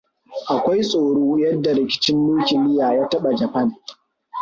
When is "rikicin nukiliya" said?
1.77-2.87